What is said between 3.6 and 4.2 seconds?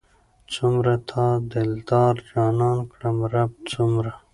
څومره